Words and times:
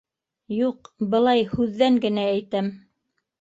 —Юҡ, 0.59 0.89
былай, 1.11 1.43
һүҙҙән 1.51 2.01
генә 2.07 2.25
әйтәм. 2.33 2.73